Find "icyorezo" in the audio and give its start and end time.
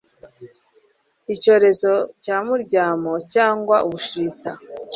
1.33-1.91